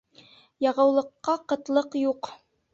[0.67, 2.35] Яғыулыҡҡа ҡытлыҡ юҡ.